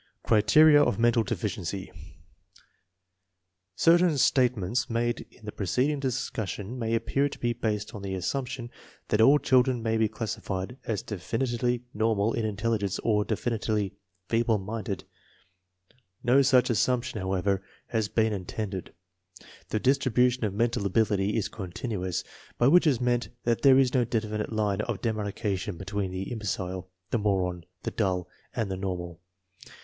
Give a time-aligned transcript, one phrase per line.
[0.23, 1.91] Criteria of mental deficiency.
[3.75, 8.71] Certain statements made in the preceding discussion may appear to be based on the assumption
[9.09, 13.93] that all children may be class ified as definitely normal in intelligence or definitely
[14.27, 15.03] feeble minded.
[16.23, 19.69] No such assumption, however, has MENTAL TESTS OF SCHOOL LAGGARDS 127 been intended.
[19.69, 22.23] The distribution of mental ability is "continuous,"
[22.57, 26.31] by which is meant that there is no defi nite line of demarcation between the
[26.31, 29.19] imbecile, the moron, the dull, and the normal.